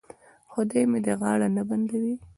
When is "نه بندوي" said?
1.57-2.15